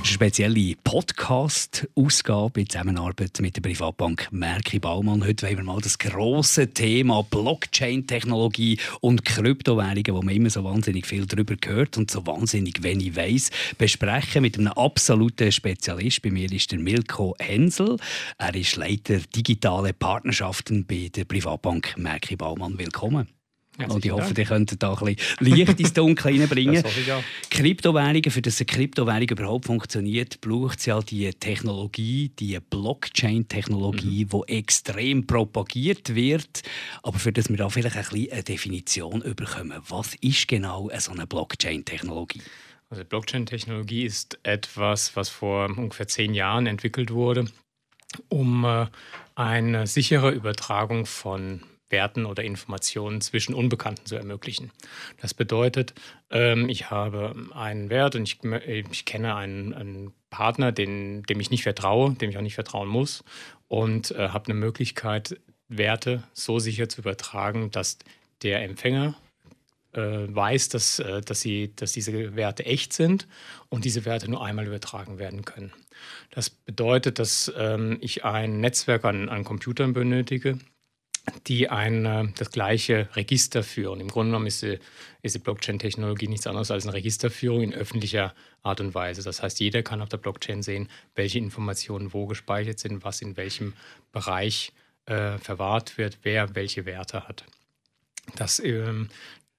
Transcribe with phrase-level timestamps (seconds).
[0.00, 5.24] www.merkibaumann.ch spezielle Podcast-Ausgabe in Zusammenarbeit mit der Privatbank Merki Baumann.
[5.24, 11.06] Heute wollen wir mal das große Thema Blockchain-Technologie und Kryptowährungen, wo man immer so wahnsinnig
[11.06, 16.22] viel darüber gehört und so wahnsinnig wenig weiß, besprechen mit einem absoluten Spezialist.
[16.22, 17.96] Bei mir ist der Milko Hensel.
[18.38, 22.78] Er ist Leiter digitale Partnerschaften bei der Privatbank Merki Baumann.
[22.78, 23.39] Willkommen.
[23.88, 26.82] Und ich hoffe, ihr könnt da ein bisschen Licht ins Dunkel reinbringen.
[27.50, 34.44] Kryptowährungen, für das eine Kryptowährung überhaupt funktioniert, braucht es ja die Technologie, die Blockchain-Technologie, mhm.
[34.46, 36.62] die extrem propagiert wird.
[37.02, 39.80] Aber für das wir da vielleicht ein bisschen eine Definition bekommen.
[39.88, 42.42] Was ist genau so eine Blockchain-Technologie?
[42.90, 47.46] Also Blockchain-Technologie ist etwas, was vor ungefähr zehn Jahren entwickelt wurde,
[48.28, 48.86] um äh,
[49.36, 54.70] eine sichere Übertragung von Werten oder Informationen zwischen Unbekannten zu ermöglichen.
[55.20, 55.94] Das bedeutet,
[56.30, 58.38] ähm, ich habe einen Wert und ich,
[58.90, 62.88] ich kenne einen, einen Partner, den, dem ich nicht vertraue, dem ich auch nicht vertrauen
[62.88, 63.24] muss
[63.68, 67.98] und äh, habe eine Möglichkeit, Werte so sicher zu übertragen, dass
[68.42, 69.14] der Empfänger
[69.92, 73.26] äh, weiß, dass, äh, dass, sie, dass diese Werte echt sind
[73.68, 75.72] und diese Werte nur einmal übertragen werden können.
[76.30, 80.58] Das bedeutet, dass ähm, ich ein Netzwerk an, an Computern benötige,
[81.46, 84.00] die ein, äh, das gleiche Register führen.
[84.00, 84.78] Im Grunde genommen ist die,
[85.22, 89.22] ist die Blockchain-Technologie nichts anderes als eine Registerführung in öffentlicher Art und Weise.
[89.22, 93.36] Das heißt, jeder kann auf der Blockchain sehen, welche Informationen wo gespeichert sind, was in
[93.36, 93.74] welchem
[94.12, 94.72] Bereich
[95.06, 97.44] äh, verwahrt wird, wer welche Werte hat.
[98.36, 99.08] Das, ähm,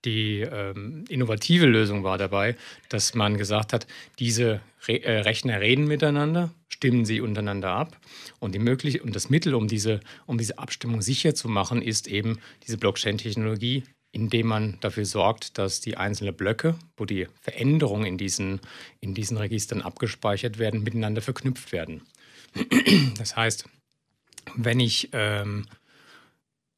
[0.05, 2.55] die ähm, innovative Lösung war dabei,
[2.89, 3.87] dass man gesagt hat,
[4.19, 7.97] diese Re äh, Rechner reden miteinander, stimmen sie untereinander ab.
[8.39, 12.07] Und, die möglich und das Mittel, um diese, um diese Abstimmung sicher zu machen, ist
[12.07, 18.17] eben diese Blockchain-Technologie, indem man dafür sorgt, dass die einzelnen Blöcke, wo die Veränderungen in
[18.17, 18.59] diesen,
[18.99, 22.01] in diesen Registern abgespeichert werden, miteinander verknüpft werden.
[23.17, 23.65] Das heißt,
[24.55, 25.65] wenn ich ähm,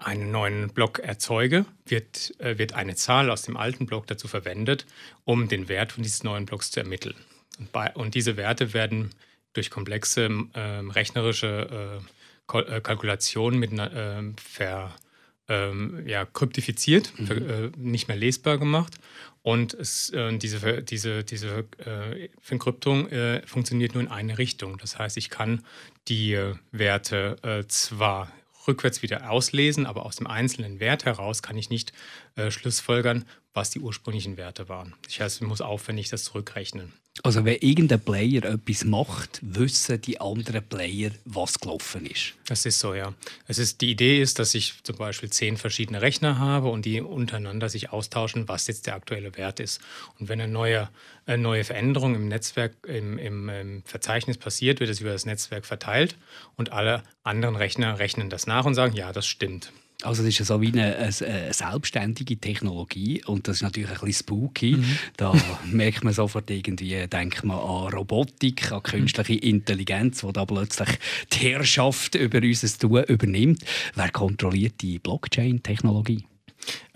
[0.06, 4.86] einen neuen Block erzeuge, wird, äh, wird eine Zahl aus dem alten Block dazu verwendet,
[5.24, 7.16] um den Wert von dieses neuen Blocks zu ermitteln.
[7.59, 9.12] Und, bei, und diese Werte werden
[9.53, 12.02] durch komplexe äh, rechnerische
[12.52, 14.94] äh, äh, Kalkulationen mit, äh, ver,
[15.47, 17.28] ähm, ja, kryptifiziert, mhm.
[17.28, 18.96] ver, äh, nicht mehr lesbar gemacht.
[19.42, 21.66] Und es, äh, diese, diese, diese
[22.42, 23.09] Verkryptung
[23.46, 24.78] funktioniert nur in eine Richtung.
[24.78, 25.66] Das heißt, ich kann
[26.08, 26.40] die
[26.72, 28.31] Werte zwar
[28.68, 31.94] rückwärts wieder auslesen, aber aus dem einzelnen Wert heraus kann ich nicht
[32.35, 34.94] äh, schlussfolgern, was die ursprünglichen Werte waren.
[35.03, 36.94] Das heißt, ich muss aufwendig das zurückrechnen.
[37.22, 42.34] Also wenn irgendein Player etwas macht, wissen die anderen Player, was gelaufen ist.
[42.47, 43.13] Das ist so, ja.
[43.47, 47.01] Es ist, die Idee ist, dass ich zum Beispiel zehn verschiedene Rechner habe und die
[47.01, 49.79] untereinander sich austauschen, was jetzt der aktuelle Wert ist.
[50.19, 50.90] Und wenn eine neue,
[51.28, 55.68] eine neue Veränderung im Netzwerk, im, im, im Verzeichnis passiert, wird es über das Netzwerk
[55.68, 56.18] verteilt
[56.56, 59.72] und alle anderen Rechner rechnen das nach und sagen, ja, das stimmt.
[60.03, 63.96] Also das ist so wie eine, eine, eine, selbstständige Technologie und das ist natürlich ein
[64.00, 64.78] bisschen spooky.
[64.78, 64.97] Mhm.
[65.18, 65.34] Da
[65.66, 70.90] merkt man sofort irgendwie, denkt man an Robotik, an künstliche Intelligenz, die da plötzlich
[71.31, 73.63] die Herrschaft über unser Tun übernimmt.
[73.96, 76.25] Wer kontrolliert die Blockchain-Technologie?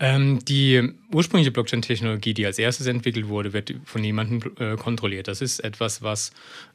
[0.00, 5.28] Ähm, die ursprüngliche Blockchain-Technologie, die als erstes entwickelt wurde, wird von niemandem äh, kontrolliert.
[5.28, 6.32] Das ist etwas, was,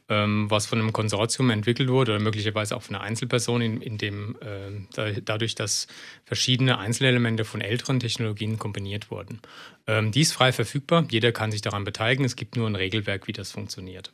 [0.08, 3.98] ähm, was von einem Konsortium entwickelt wurde oder möglicherweise auch von einer Einzelperson, in, in
[3.98, 5.86] dem äh, da, dadurch, dass
[6.24, 9.40] verschiedene Einzelelemente von älteren Technologien kombiniert wurden.
[9.86, 13.26] Ähm, die ist frei verfügbar, jeder kann sich daran beteiligen, es gibt nur ein Regelwerk,
[13.26, 14.12] wie das funktioniert.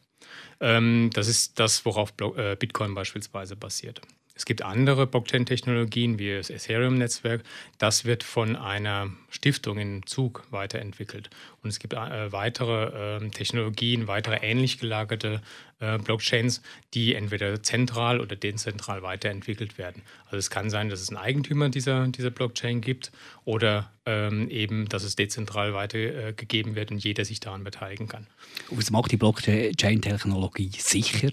[0.60, 4.00] Ähm, das ist das, worauf Blo äh, Bitcoin beispielsweise basiert.
[4.40, 7.42] Es gibt andere Blockchain-Technologien wie das Ethereum-Netzwerk.
[7.76, 11.28] Das wird von einer Stiftung in Zug weiterentwickelt.
[11.62, 15.42] Und es gibt äh, weitere äh, Technologien, weitere ähnlich gelagerte
[15.80, 16.62] äh, Blockchains,
[16.94, 20.00] die entweder zentral oder dezentral weiterentwickelt werden.
[20.24, 23.12] Also es kann sein, dass es einen Eigentümer dieser, dieser Blockchain gibt
[23.44, 28.26] oder ähm, eben, dass es dezentral weitergegeben wird und jeder sich daran beteiligen kann.
[28.70, 31.30] Was macht die Blockchain-Technologie sicher?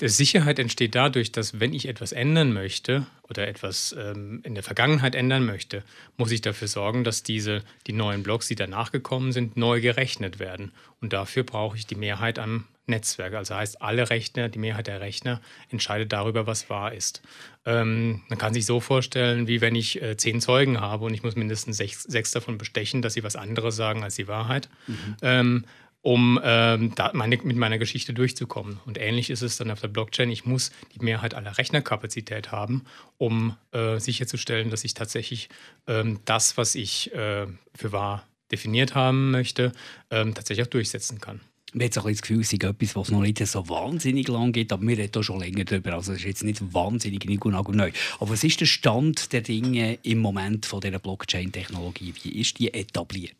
[0.00, 4.62] Die Sicherheit entsteht dadurch, dass wenn ich etwas ändern möchte, oder etwas ähm, in der
[4.62, 5.84] Vergangenheit ändern möchte,
[6.18, 10.38] muss ich dafür sorgen, dass diese, die neuen Blocks, die danach gekommen sind, neu gerechnet
[10.38, 10.70] werden.
[11.00, 13.32] Und dafür brauche ich die Mehrheit am Netzwerk.
[13.32, 17.22] Also heißt, alle Rechner, die Mehrheit der Rechner entscheidet darüber, was wahr ist.
[17.64, 21.22] Ähm, man kann sich so vorstellen, wie wenn ich äh, zehn Zeugen habe und ich
[21.22, 24.68] muss mindestens sechs, sechs, davon bestechen, dass sie was anderes sagen als die Wahrheit.
[24.86, 25.16] Mhm.
[25.22, 25.64] Ähm,
[26.02, 28.80] um ähm, meine, mit meiner Geschichte durchzukommen.
[28.86, 30.30] Und ähnlich ist es dann auf der Blockchain.
[30.30, 32.84] Ich muss die Mehrheit aller Rechnerkapazität haben,
[33.18, 35.48] um äh, sicherzustellen, dass ich tatsächlich
[35.86, 39.72] ähm, das, was ich äh, für wahr definiert haben möchte,
[40.10, 41.40] ähm, tatsächlich auch durchsetzen kann.
[41.72, 44.72] Man hat auch das Gefühl, es ist etwas, was noch nicht so wahnsinnig lang geht,
[44.72, 45.94] aber wir reden da schon länger darüber.
[45.94, 47.90] Also es ist jetzt nicht wahnsinnig neu.
[48.18, 52.14] Aber was ist der Stand der Dinge im Moment von dieser Blockchain-Technologie?
[52.22, 53.36] Wie ist die etabliert?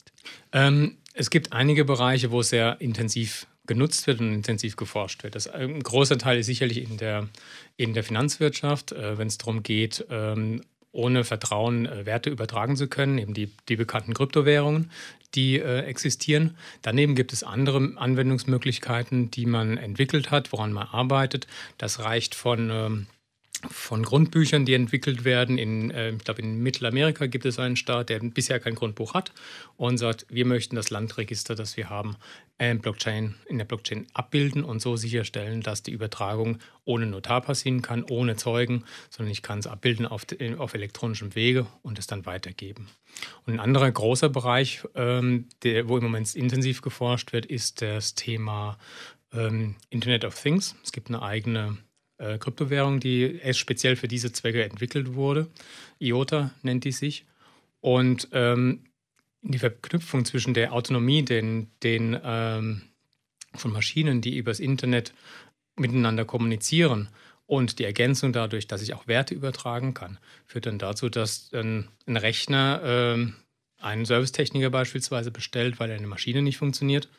[0.52, 5.34] Ähm, es gibt einige Bereiche, wo es sehr intensiv genutzt wird und intensiv geforscht wird.
[5.34, 7.28] Das, ein großer Teil ist sicherlich in der,
[7.76, 12.86] in der Finanzwirtschaft, äh, wenn es darum geht, ähm, ohne Vertrauen äh, Werte übertragen zu
[12.88, 14.90] können, eben die, die bekannten Kryptowährungen,
[15.34, 16.56] die äh, existieren.
[16.82, 21.46] Daneben gibt es andere Anwendungsmöglichkeiten, die man entwickelt hat, woran man arbeitet.
[21.78, 23.06] Das reicht von ähm,
[23.70, 25.58] von Grundbüchern, die entwickelt werden.
[25.58, 29.32] In, äh, ich glaube, in Mittelamerika gibt es einen Staat, der bisher kein Grundbuch hat
[29.76, 32.16] und sagt, wir möchten das Landregister, das wir haben,
[32.58, 37.82] äh, Blockchain, in der Blockchain abbilden und so sicherstellen, dass die Übertragung ohne Notar passieren
[37.82, 40.26] kann, ohne Zeugen, sondern ich kann es abbilden auf,
[40.58, 42.88] auf elektronischem Wege und es dann weitergeben.
[43.46, 48.14] Und ein anderer großer Bereich, ähm, der, wo im Moment intensiv geforscht wird, ist das
[48.14, 48.78] Thema
[49.32, 50.76] ähm, Internet of Things.
[50.82, 51.78] Es gibt eine eigene
[52.22, 55.48] äh, Kryptowährung, die speziell für diese Zwecke entwickelt wurde.
[55.98, 57.26] IOTA nennt die sich.
[57.80, 58.84] Und ähm,
[59.42, 62.82] die Verknüpfung zwischen der Autonomie den, den, ähm,
[63.54, 65.12] von Maschinen, die übers Internet
[65.76, 67.08] miteinander kommunizieren,
[67.52, 71.86] und die Ergänzung dadurch, dass ich auch Werte übertragen kann, führt dann dazu, dass ein,
[72.06, 73.32] ein Rechner äh,
[73.82, 77.10] einen Servicetechniker beispielsweise bestellt, weil eine Maschine nicht funktioniert.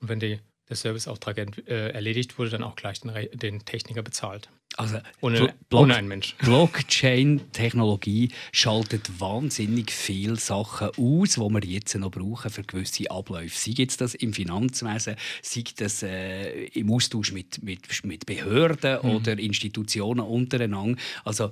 [0.00, 0.38] Und wenn die
[0.72, 4.48] der Serviceauftrag äh, erledigt wurde, dann auch gleich den, den Techniker bezahlt.
[4.76, 6.34] Also ohne, ohne einen Mensch.
[6.38, 13.54] Blockchain-Technologie schaltet wahnsinnig viele Sachen aus, die wir jetzt noch brauchen für gewisse Abläufe.
[13.54, 19.16] Sei jetzt das im Finanzwesen, sei das äh, im Austausch mit, mit, mit Behörden mhm.
[19.16, 20.98] oder Institutionen untereinander.
[21.24, 21.50] Also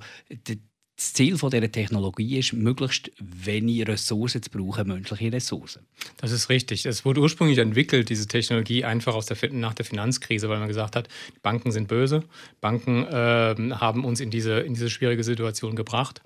[1.01, 5.87] das Ziel von dieser Technologie ist, möglichst wenig Ressourcen zu brauchen, menschliche Ressourcen.
[6.17, 6.85] Das ist richtig.
[6.85, 10.95] Es wurde ursprünglich entwickelt, diese Technologie, einfach aus der, nach der Finanzkrise, weil man gesagt
[10.95, 11.07] hat,
[11.41, 12.23] Banken sind böse.
[12.61, 16.21] Banken äh, haben uns in diese, in diese schwierige Situation gebracht.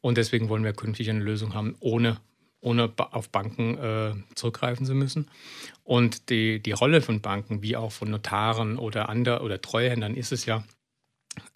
[0.00, 2.18] Und deswegen wollen wir künftig eine Lösung haben, ohne
[2.62, 5.30] ohne auf Banken äh, zurückgreifen zu müssen.
[5.82, 10.30] Und die, die Rolle von Banken, wie auch von Notaren oder andere oder Treuhändern, ist
[10.30, 10.62] es ja,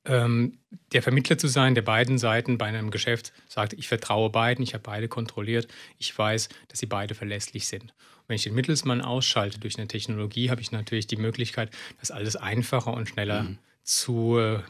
[0.04, 0.58] ähm,
[0.92, 4.74] der Vermittler zu sein, der beiden Seiten bei einem Geschäft sagt, ich vertraue beiden, ich
[4.74, 5.68] habe beide kontrolliert,
[5.98, 7.82] ich weiß, dass sie beide verlässlich sind.
[7.84, 11.70] Und wenn ich den Mittelsmann ausschalte durch eine Technologie, habe ich natürlich die Möglichkeit,
[12.00, 13.58] das alles einfacher und schneller mhm.
[13.82, 14.60] zu äh,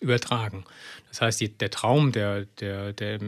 [0.00, 0.64] übertragen.
[1.08, 3.18] Das heißt, die, der Traum, der, der, der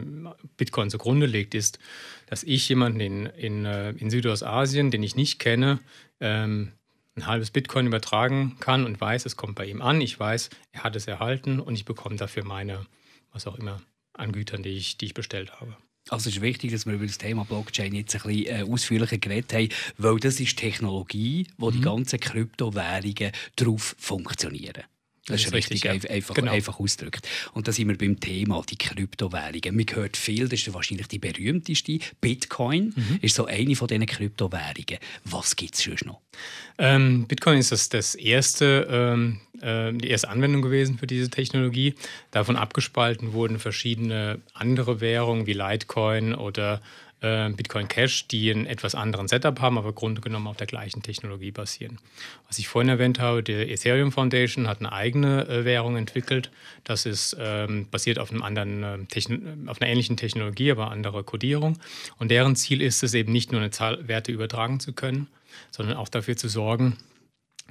[0.56, 1.78] Bitcoin zugrunde legt, ist,
[2.26, 5.81] dass ich jemanden in, in, äh, in Südostasien, den ich nicht kenne,
[6.20, 6.72] ähm,
[7.16, 10.00] ein halbes Bitcoin übertragen kann und weiß, es kommt bei ihm an.
[10.00, 12.87] Ich weiß, er hat es erhalten und ich bekomme dafür meine,
[13.32, 13.81] was auch immer,
[14.14, 15.76] an Gütern, die ich, die ich bestellt habe.
[16.11, 19.19] Also es ist wichtig, dass wir über das Thema Blockchain jetzt ein bisschen äh, ausführlicher
[19.19, 21.75] geredet haben, weil das ist Technologie, wo mhm.
[21.75, 24.82] die ganzen Kryptowährungen darauf funktionieren.
[25.26, 26.10] Das, das ist richtig, richtig ja.
[26.10, 26.52] einfach, genau.
[26.52, 27.26] einfach ausgedrückt.
[27.54, 29.74] Und da sind wir beim Thema, die Kryptowährungen.
[29.74, 31.98] Man hört viel, das ist wahrscheinlich die berühmteste.
[32.20, 33.18] Bitcoin mhm.
[33.22, 34.98] ist so eine von diesen Kryptowährungen.
[35.24, 36.20] Was gibt es schon noch?
[36.76, 41.94] Ähm, Bitcoin ist das, das erste, ähm, äh, die erste Anwendung gewesen für diese Technologie.
[42.31, 46.82] Davon abgespalten wurden verschiedene andere Währungen wie Litecoin oder
[47.24, 51.02] äh, Bitcoin Cash, die einen etwas anderen Setup haben, aber Grunde genommen auf der gleichen
[51.02, 51.98] Technologie basieren.
[52.46, 56.50] Was ich vorhin erwähnt habe, die Ethereum Foundation hat eine eigene äh, Währung entwickelt.
[56.84, 61.78] Das ist ähm, basiert auf, einem anderen, äh, auf einer ähnlichen Technologie, aber andere Codierung.
[62.19, 65.28] Und deren Ziel ist es eben nicht nur eine Zahl Werte übertragen zu können,
[65.70, 66.98] sondern auch dafür zu sorgen,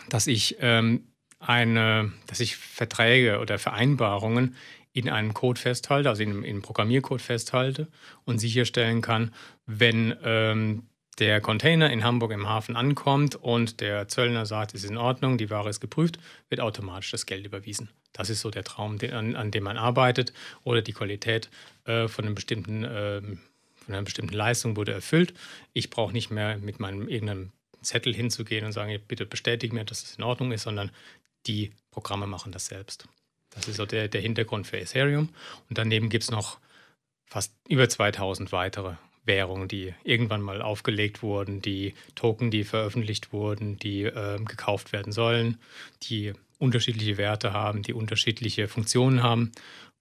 [0.10, 1.04] dass ich ähm,
[1.40, 4.56] eine, dass ich Verträge oder Vereinbarungen
[4.94, 7.88] in einem Code festhalte, also in, in einem Programmiercode festhalte
[8.26, 9.34] und sicherstellen kann,
[9.66, 10.84] wenn ähm,
[11.20, 15.38] der Container in Hamburg im Hafen ankommt und der Zöllner sagt, es ist in Ordnung,
[15.38, 16.18] die Ware ist geprüft,
[16.50, 17.90] wird automatisch das Geld überwiesen.
[18.14, 20.34] Das ist so der Traum, an, an, dem man arbeitet
[20.64, 21.50] oder die Qualität
[21.86, 25.34] äh, von, einem bestimmten, äh, von einer bestimmten Leistung wurde erfüllt.
[25.74, 30.04] Ich brauche nicht mehr mit meinem irgendeinem Zettel hinzugehen und sagen, bitte bestätige mir, dass
[30.04, 30.92] es in Ordnung ist, sondern
[31.46, 33.08] die Programme machen das selbst.
[33.56, 35.30] Das ist so der, der Hintergrund für Ethereum.
[35.70, 36.60] Und daneben gibt es noch
[37.26, 38.96] fast über 2000 weitere
[39.26, 45.14] Währungen, die irgendwann mal aufgelegt wurden, die Token, die veröffentlicht wurden, die äh, gekauft werden
[45.14, 45.58] sollen,
[46.04, 49.52] die unterschiedliche Werte haben, die unterschiedliche Funktionen haben.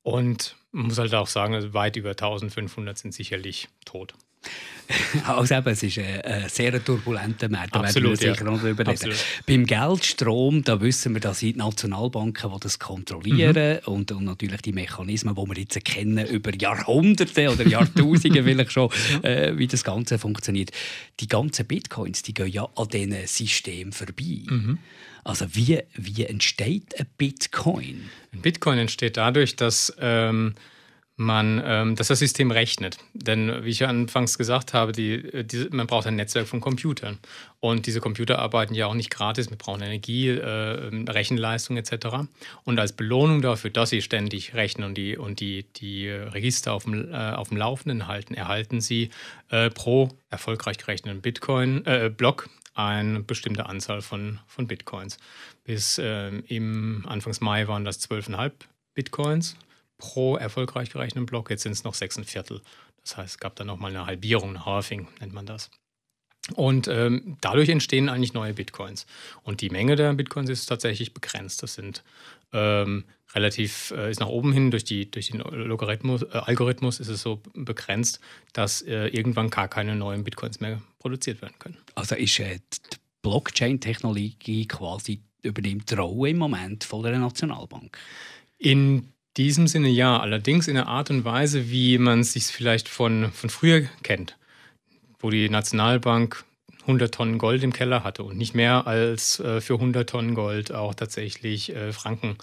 [0.02, 4.14] Und man muss halt auch sagen, weit über 1500 sind sicherlich tot.
[5.26, 8.50] Also eben, es ist ein, ein sehr turbulenter Markt, da Absolut, werden wir sicher ja.
[8.50, 9.16] noch darüber reden.
[9.46, 13.92] Beim Geldstrom, da wissen wir, dass die Nationalbanken, die das kontrollieren mhm.
[13.92, 18.90] und, und, natürlich die Mechanismen, die wir jetzt kennen, über Jahrhunderte oder Jahrtausende vielleicht schon,
[19.22, 20.70] äh, wie das Ganze funktioniert.
[21.20, 24.42] Die ganzen Bitcoins, die gehen ja an diesen Systemen vorbei.
[24.48, 24.78] Mhm.
[25.24, 28.10] Also wie, wie entsteht ein Bitcoin?
[28.32, 29.92] Ein Bitcoin entsteht dadurch, dass...
[30.00, 30.54] Ähm,
[31.16, 32.98] man, ähm, dass das System rechnet.
[33.12, 37.18] Denn wie ich ja anfangs gesagt habe, die, die, man braucht ein Netzwerk von Computern.
[37.60, 42.26] Und diese Computer arbeiten ja auch nicht gratis, wir brauchen Energie, äh, Rechenleistung etc.
[42.64, 46.84] Und als Belohnung dafür, dass sie ständig rechnen und die, und die, die Register auf
[46.84, 49.10] dem, äh, auf dem Laufenden halten, erhalten sie
[49.50, 55.18] äh, pro erfolgreich gerechneten Bitcoin-Block äh, eine bestimmte Anzahl von, von Bitcoins.
[55.64, 58.52] Bis ähm, im Anfangs Mai waren das 12,5
[58.94, 59.56] Bitcoins
[60.02, 61.48] pro erfolgreich gerechneten Block.
[61.48, 62.60] Jetzt sind es noch sechs Viertel.
[63.02, 65.70] Das heißt, es gab dann nochmal eine Halbierung, ein Halving nennt man das.
[66.56, 69.06] Und ähm, dadurch entstehen eigentlich neue Bitcoins.
[69.44, 71.62] Und die Menge der Bitcoins ist tatsächlich begrenzt.
[71.62, 72.02] Das sind
[72.52, 77.06] ähm, relativ, äh, ist nach oben hin durch, die, durch den Logarithmus, äh, Algorithmus ist
[77.06, 78.18] es so begrenzt,
[78.52, 81.76] dass äh, irgendwann gar keine neuen Bitcoins mehr produziert werden können.
[81.94, 87.96] Also ist äh, die Blockchain-Technologie quasi übernimmt die Rolle im Moment von der Nationalbank?
[88.58, 92.88] In diesem Sinne ja, allerdings in einer Art und Weise, wie man es sich vielleicht
[92.88, 94.36] von, von früher kennt,
[95.18, 96.44] wo die Nationalbank
[96.82, 100.72] 100 Tonnen Gold im Keller hatte und nicht mehr als äh, für 100 Tonnen Gold
[100.72, 102.36] auch tatsächlich äh, Franken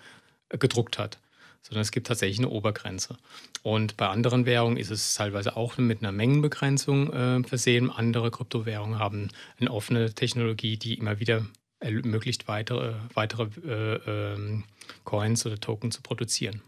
[0.50, 1.20] äh, gedruckt hat,
[1.62, 3.18] sondern es gibt tatsächlich eine Obergrenze.
[3.64, 7.92] Und bei anderen Währungen ist es teilweise auch mit einer Mengenbegrenzung äh, versehen.
[7.92, 9.30] Andere Kryptowährungen haben
[9.60, 11.46] eine offene Technologie, die immer wieder
[11.80, 14.64] ermöglicht, weitere, weitere äh, ähm,
[15.04, 16.62] Coins oder Token zu produzieren.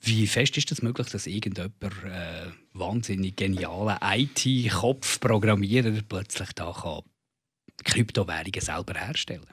[0.00, 6.72] Wie fest ist es das möglich, dass irgendjemand äh, wahnsinnig genialen IT-Kopf, Programmierer plötzlich da
[6.72, 7.02] kann
[7.84, 9.46] Kryptowährungen selber herstellen?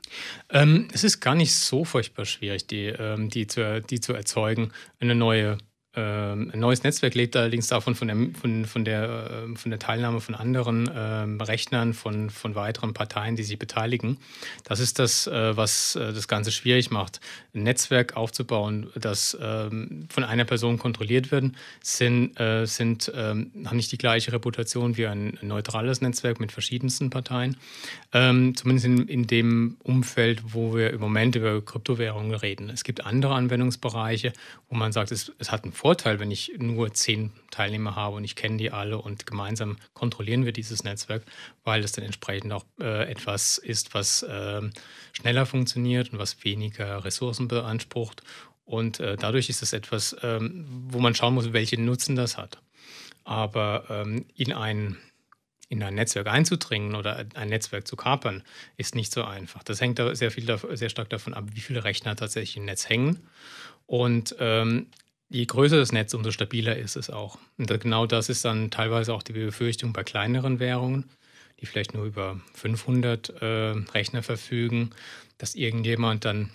[0.49, 4.71] Ähm, es ist gar nicht so furchtbar schwierig, die, ähm, die, zu, die zu erzeugen.
[4.99, 5.57] Eine neue
[5.95, 9.77] ähm, ein neues Netzwerk lebt allerdings davon von der, von, von der, äh, von der
[9.77, 14.17] Teilnahme von anderen ähm, Rechnern, von, von weiteren Parteien, die sich beteiligen.
[14.63, 17.19] Das ist das, äh, was äh, das Ganze schwierig macht.
[17.53, 23.97] Ein Netzwerk aufzubauen, das ähm, von einer Person kontrolliert wird, sind, sind, haben nicht die
[23.97, 27.57] gleiche Reputation wie ein neutrales Netzwerk mit verschiedensten Parteien.
[28.11, 32.69] zumindest in, in dem Umfeld, wo wir im Moment über Kryptowährungen reden.
[32.69, 34.33] Es gibt andere Anwendungsbereiche,
[34.69, 38.23] wo man sagt, es, es hat einen Vorteil, wenn ich nur zehn Teilnehmer habe und
[38.23, 41.23] ich kenne die alle und gemeinsam kontrollieren wir dieses Netzwerk,
[41.65, 44.61] weil es dann entsprechend auch äh, etwas ist, was äh,
[45.11, 48.23] schneller funktioniert und was weniger Ressourcen beansprucht.
[48.63, 52.61] Und äh, dadurch ist es etwas, ähm, wo man schauen muss, welchen Nutzen das hat.
[53.25, 54.95] Aber ähm, in ein
[55.67, 58.43] in ein Netzwerk einzudringen oder ein Netzwerk zu kapern,
[58.77, 59.63] ist nicht so einfach.
[59.63, 63.27] Das hängt sehr, viel, sehr stark davon ab, wie viele Rechner tatsächlich im Netz hängen.
[63.87, 64.87] Und ähm,
[65.33, 67.39] je größer das Netz, umso stabiler ist es auch.
[67.57, 71.09] Und genau das ist dann teilweise auch die Befürchtung bei kleineren Währungen,
[71.59, 73.45] die vielleicht nur über 500 äh,
[73.93, 74.91] Rechner verfügen,
[75.39, 76.51] dass irgendjemand dann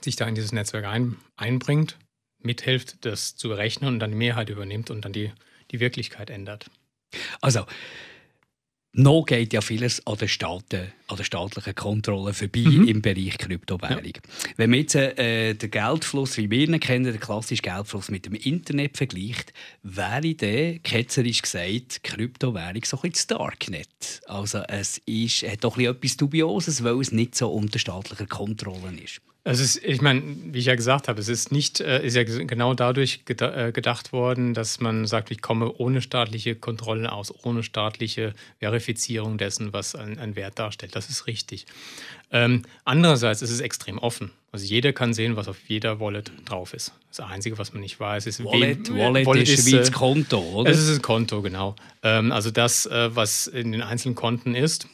[0.00, 1.98] sich da in dieses Netzwerk ein, einbringt,
[2.42, 5.30] mithilft, das zu berechnen und dann die Mehrheit übernimmt und dann die,
[5.70, 6.70] die Wirklichkeit ändert.
[7.42, 7.66] Also,
[8.98, 12.88] noch geht ja vieles an der, Staaten, an der staatlichen Kontrolle vorbei mhm.
[12.88, 14.04] im Bereich Kryptowährung.
[14.04, 14.52] Ja.
[14.56, 18.34] Wenn man jetzt äh, den Geldfluss, wie wir ihn kennen, den klassischen Geldfluss mit dem
[18.34, 19.52] Internet vergleicht,
[19.84, 24.20] wäre der, ketzerisch gesagt, Kryptowährung so ein bisschen das Darknet.
[24.26, 29.20] Also es ist, hat doch etwas Dubioses, weil es nicht so unter staatlicher Kontrolle ist.
[29.48, 32.22] Also ist, ich meine, wie ich ja gesagt habe, es ist nicht, äh, ist ja
[32.22, 37.62] genau dadurch äh, gedacht worden, dass man sagt, ich komme ohne staatliche Kontrollen aus, ohne
[37.62, 40.94] staatliche Verifizierung dessen, was ein, ein Wert darstellt.
[40.94, 41.64] Das ist richtig.
[42.30, 44.32] Ähm, andererseits ist es extrem offen.
[44.52, 46.92] Also jeder kann sehen, was auf jeder Wallet drauf ist.
[47.08, 48.90] Das Einzige, was man nicht weiß, ist Wallet.
[48.90, 50.70] Wem, Wallet, Wallet ist, ist Konto, oder?
[50.70, 51.74] Es ist ein Konto, genau.
[52.02, 54.88] Ähm, also das, äh, was in den einzelnen Konten ist,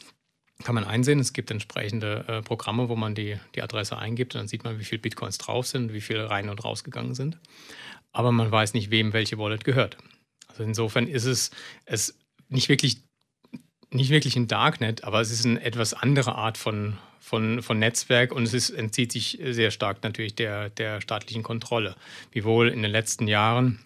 [0.63, 1.19] kann man einsehen.
[1.19, 4.79] Es gibt entsprechende äh, Programme, wo man die, die Adresse eingibt und dann sieht man,
[4.79, 7.37] wie viele Bitcoins drauf sind, wie viele rein und rausgegangen sind.
[8.11, 9.97] Aber man weiß nicht, wem welche Wallet gehört.
[10.47, 11.51] Also insofern ist es,
[11.85, 13.01] es nicht wirklich
[13.91, 18.31] nicht wirklich ein Darknet, aber es ist eine etwas andere Art von, von, von Netzwerk
[18.31, 21.95] und es ist, entzieht sich sehr stark natürlich der, der staatlichen Kontrolle.
[22.31, 23.84] Wiewohl in den letzten Jahren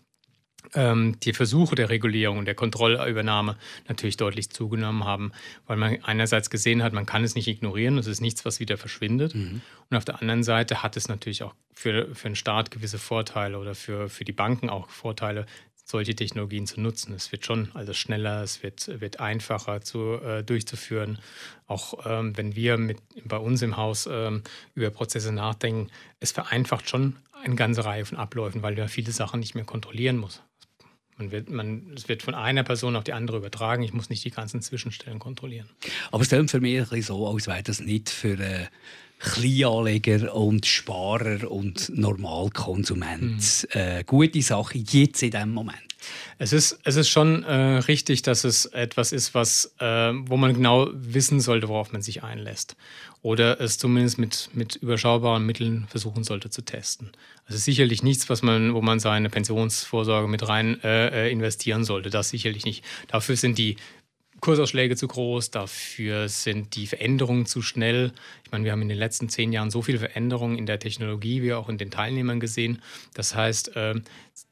[0.76, 5.32] die Versuche der Regulierung und der Kontrollübernahme natürlich deutlich zugenommen haben,
[5.66, 8.78] weil man einerseits gesehen hat, man kann es nicht ignorieren, es ist nichts, was wieder
[8.78, 9.34] verschwindet.
[9.34, 9.62] Mhm.
[9.90, 13.58] Und auf der anderen Seite hat es natürlich auch für, für den Staat gewisse Vorteile
[13.58, 15.46] oder für, für die Banken auch Vorteile,
[15.90, 17.14] solche Technologien zu nutzen.
[17.14, 21.18] Es wird schon alles schneller, es wird, wird einfacher zu, äh, durchzuführen.
[21.66, 24.44] Auch ähm, wenn wir mit, bei uns im Haus ähm,
[24.76, 25.90] über Prozesse nachdenken,
[26.20, 30.18] es vereinfacht schon eine ganze Reihe von Abläufen, weil man viele Sachen nicht mehr kontrollieren
[30.18, 30.44] muss.
[31.20, 33.84] Man wird, man, es wird von einer Person auf die andere übertragen.
[33.84, 35.70] Ich muss nicht die ganzen Zwischenstellen kontrollieren.
[36.12, 38.68] Aber es klingt für mich so, als wäre das nicht für äh,
[39.20, 43.80] Kleinanleger und Sparer und Normalkonsument mhm.
[43.80, 45.89] äh, gute Sache jetzt in diesem Moment.
[46.38, 50.54] Es ist, es ist schon äh, richtig, dass es etwas ist, was, äh, wo man
[50.54, 52.76] genau wissen sollte, worauf man sich einlässt.
[53.22, 57.12] Oder es zumindest mit, mit überschaubaren Mitteln versuchen sollte zu testen.
[57.46, 62.10] Also sicherlich nichts, was man, wo man seine Pensionsvorsorge mit rein äh, äh investieren sollte.
[62.10, 62.86] Das sicherlich nicht.
[63.08, 63.76] Dafür sind die
[64.40, 68.14] Kursausschläge zu groß, dafür sind die Veränderungen zu schnell.
[68.46, 71.42] Ich meine, wir haben in den letzten zehn Jahren so viele Veränderungen in der Technologie
[71.42, 72.82] wie auch in den Teilnehmern gesehen.
[73.14, 73.96] Das heißt, äh,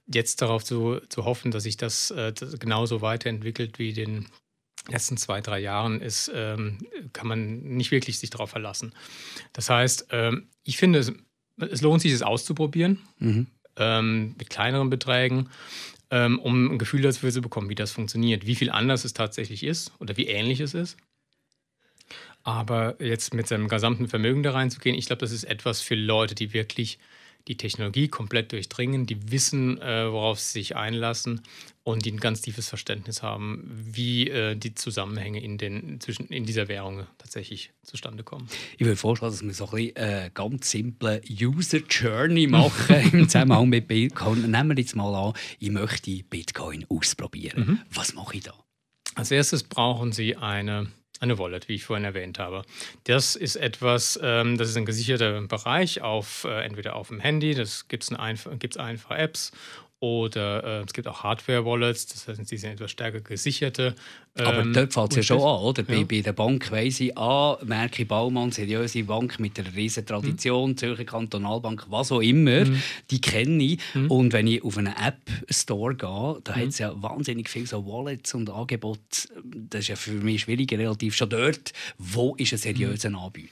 [0.08, 4.26] jetzt darauf zu, zu hoffen, dass sich das, äh, genauso weiterentwickelt wie in den
[4.88, 6.80] letzten zwei, drei Jahren, ist, ähm,
[7.14, 8.94] kann man nicht wirklich sich darauf verlassen.
[9.54, 11.12] Das heißt, ähm, ich finde, es,
[11.58, 13.00] es lohnt sich, es auszuprobieren.
[13.20, 13.48] Mhm.
[13.76, 15.50] Ähm, mit kleineren Beträgen
[16.10, 19.64] ähm, um ein Gefühl dafür zu bekommen, wie das funktioniert, wie viel anders es tatsächlich
[19.64, 20.98] ist oder wie ähnlich es ist.
[22.44, 26.34] Aber jetzt mit seinem gesamten Vermögen da reinzugehen, ich glaube, das ist etwas für Leute,
[26.34, 26.98] die wirklich
[27.48, 31.42] die Technologie komplett durchdringen, die wissen, äh, worauf sie sich einlassen
[31.84, 36.46] und die ein ganz tiefes Verständnis haben, wie äh, die Zusammenhänge in, den, zwischen, in
[36.46, 38.50] dieser Währung tatsächlich zustande kommen.
[38.78, 43.70] Ich würde vorschlagen, dass wir so ein äh, ganz simple User Journey machen im Zusammenhang
[43.70, 44.52] mit Bitcoin.
[44.52, 47.66] Nehmen wir jetzt mal an, ich möchte Bitcoin ausprobieren.
[47.66, 47.80] Mhm.
[47.94, 48.54] Was mache ich da?
[49.16, 50.88] Als erstes brauchen Sie eine
[51.20, 52.64] eine Wallet, wie ich vorhin erwähnt habe.
[53.06, 57.54] Das ist etwas, ähm, das ist ein gesicherter Bereich, auf, äh, entweder auf dem Handy,
[57.54, 58.48] das gibt es einf
[58.78, 59.52] einfach Apps
[60.00, 63.96] oder äh, es gibt auch Hardware-Wallets, das heißt, die sind etwas stärker gesicherte.
[64.36, 65.84] Ähm, Aber dort fällt es ja schon an, oder?
[65.88, 65.96] Ja.
[65.96, 70.72] Bei, bei der Bank weiss ich, ah, Merki Baumann, seriöse Bank mit einer riesen Tradition,
[70.72, 70.78] mhm.
[70.78, 72.82] Zürcher Kantonalbank, was auch immer, mhm.
[73.10, 73.80] die kenne ich.
[73.96, 74.12] Mhm.
[74.12, 76.62] Und wenn ich auf einen App-Store gehe, da mhm.
[76.62, 79.02] hat es ja wahnsinnig viele so Wallets und Angebote.
[79.44, 83.16] Das ist ja für mich schwieriger, relativ schon dort, wo ist ein seriöser mhm.
[83.16, 83.50] Anbieter?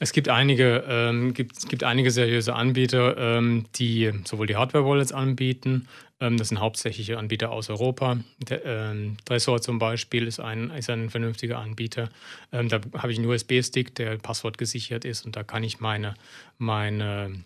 [0.00, 5.88] Es gibt einige, ähm, gibt, gibt einige seriöse Anbieter, ähm, die sowohl die Hardware-Wallets anbieten.
[6.20, 8.18] Ähm, das sind hauptsächliche Anbieter aus Europa.
[8.38, 12.10] Der, ähm, Tresor zum Beispiel ist ein, ist ein vernünftiger Anbieter.
[12.52, 16.14] Ähm, da habe ich einen USB-Stick, der passwortgesichert ist und da kann ich meine,
[16.58, 17.42] meine,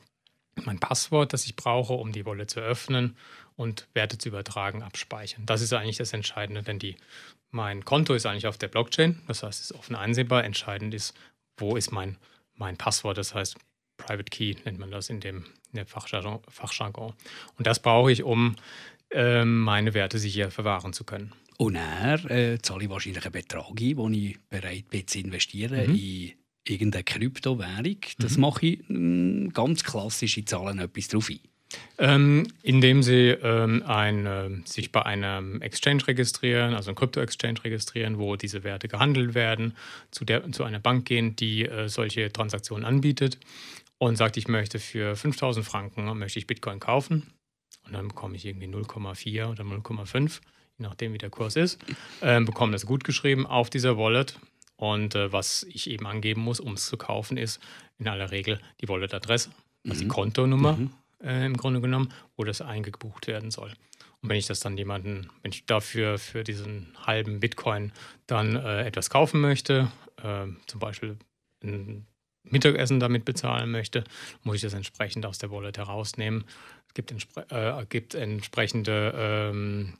[0.64, 3.16] mein Passwort, das ich brauche, um die Wallet zu öffnen
[3.56, 5.46] und Werte zu übertragen, abspeichern.
[5.46, 6.96] Das ist eigentlich das Entscheidende, denn die,
[7.50, 10.44] mein Konto ist eigentlich auf der Blockchain, das heißt, es ist offen einsehbar.
[10.44, 11.14] Entscheidend ist,
[11.56, 12.16] wo ist mein
[12.54, 13.56] mein Passwort, das heißt
[13.96, 17.12] Private Key nennt man das in dem, in dem Fachjargon, Fachjargon.
[17.56, 18.56] Und das brauche ich, um
[19.10, 21.32] äh, meine Werte sicher verwahren zu können.
[21.58, 25.90] Und er äh, zahle ich wahrscheinlich einen Betrag ein, den ich bereit bin zu investieren
[25.90, 25.94] mhm.
[25.94, 26.32] in
[26.66, 27.98] irgendeine Kryptowährung.
[28.18, 28.40] Das mhm.
[28.40, 31.40] mache ich mh, hm, ganz klassisch, ich zahle etwas drauf ein.
[31.98, 38.18] Ähm, indem Sie ähm, ein, äh, sich bei einem Exchange registrieren, also ein Krypto-Exchange registrieren,
[38.18, 39.76] wo diese Werte gehandelt werden,
[40.10, 43.38] zu, der, zu einer Bank gehen, die äh, solche Transaktionen anbietet
[43.98, 47.34] und sagt, ich möchte für 5000 Franken möchte ich Bitcoin kaufen
[47.86, 50.40] und dann bekomme ich irgendwie 0,4 oder 0,5,
[50.78, 51.78] je nachdem wie der Kurs ist,
[52.22, 54.38] äh, bekomme das gut geschrieben auf dieser Wallet
[54.76, 57.60] und äh, was ich eben angeben muss, um es zu kaufen, ist
[57.98, 59.50] in aller Regel die Wallet-Adresse,
[59.84, 59.98] also mhm.
[60.00, 60.72] die Kontonummer.
[60.72, 60.90] Mhm
[61.22, 63.72] äh, im Grunde genommen, wo das eingebucht werden soll.
[64.20, 67.92] Und wenn ich das dann jemanden, wenn ich dafür für diesen halben Bitcoin
[68.26, 69.90] dann äh, etwas kaufen möchte,
[70.22, 71.16] äh, zum Beispiel
[71.62, 72.06] ein
[72.44, 74.04] Mittagessen damit bezahlen möchte,
[74.42, 76.44] muss ich das entsprechend aus der Wallet herausnehmen.
[76.88, 79.94] Es gibt, entspre äh, gibt entsprechende ähm,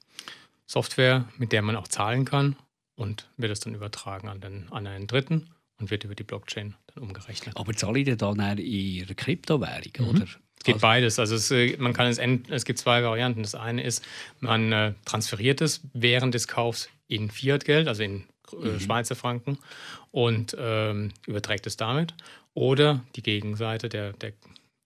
[0.67, 2.57] Software, mit der man auch zahlen kann
[2.95, 6.75] und wird das dann übertragen an, den, an einen Dritten und wird über die Blockchain
[6.87, 7.57] dann umgerechnet.
[7.57, 10.09] Aber zahle ich dann in Kryptowährung, mhm.
[10.09, 10.27] oder?
[10.63, 11.19] Es geht beides.
[11.19, 13.43] Also es, äh, man kann es, es gibt zwei Varianten.
[13.43, 14.05] Das eine ist,
[14.39, 18.23] man äh, transferiert es während des Kaufs in Fiat-Geld, also in
[18.53, 18.79] äh, mhm.
[18.79, 19.59] Schweizer Franken,
[20.13, 22.15] und ähm, überträgt es damit.
[22.55, 24.35] Oder die Gegenseite, der, der,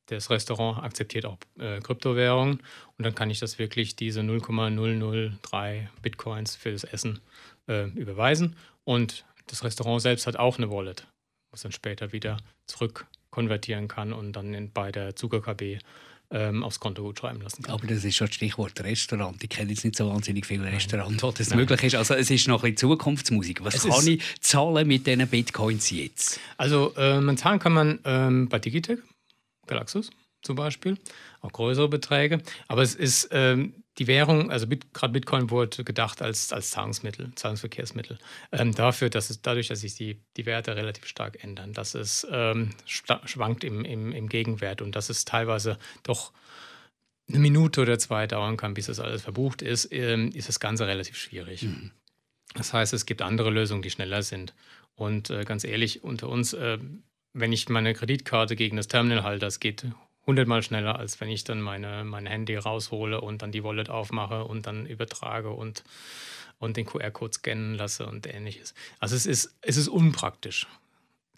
[0.06, 2.62] das Restaurant akzeptiert auch äh, Kryptowährungen
[2.96, 7.20] und dann kann ich das wirklich, diese 0,003 Bitcoins für das Essen
[7.68, 8.56] äh, überweisen.
[8.84, 11.06] Und das Restaurant selbst hat auch eine Wallet
[11.50, 12.36] was dann später wieder
[12.66, 13.06] zurück
[13.36, 15.78] konvertieren kann und dann bei der Zucker-KB
[16.30, 17.74] ähm, aufs Konto gut schreiben lassen kann.
[17.74, 19.44] Aber das ist schon das Stichwort Restaurant.
[19.44, 21.58] Ich kenne jetzt nicht so wahnsinnig viele Restaurants, wo das Nein.
[21.58, 21.96] möglich ist.
[21.96, 23.62] Also es ist noch ein Zukunftsmusik.
[23.62, 26.40] Was es kann ich zahlen mit diesen Bitcoins jetzt?
[26.56, 29.00] Also äh, zahlen kann man ähm, bei Digitec,
[29.66, 30.96] Galaxus zum Beispiel,
[31.42, 32.40] auch größere Beträge.
[32.68, 37.34] Aber es ist ähm, die Währung, also Bit, gerade Bitcoin wurde gedacht als, als Zahlungsmittel,
[37.34, 38.18] Zahlungsverkehrsmittel.
[38.52, 42.26] Ähm, dafür, dass es dadurch, dass sich die, die Werte relativ stark ändern, dass es
[42.30, 46.32] ähm, schwankt im, im, im Gegenwert und dass es teilweise doch
[47.28, 50.86] eine Minute oder zwei dauern kann, bis das alles verbucht ist, ähm, ist das Ganze
[50.86, 51.62] relativ schwierig.
[51.62, 51.90] Mhm.
[52.54, 54.54] Das heißt, es gibt andere Lösungen, die schneller sind.
[54.94, 56.78] Und äh, ganz ehrlich, unter uns, äh,
[57.32, 59.86] wenn ich meine Kreditkarte gegen das Terminal halte, das geht
[60.26, 64.44] hundertmal schneller, als wenn ich dann meine, mein Handy raushole und dann die Wallet aufmache
[64.44, 65.84] und dann übertrage und,
[66.58, 68.74] und den QR-Code scannen lasse und ähnliches.
[68.98, 70.66] Also es ist, es ist unpraktisch.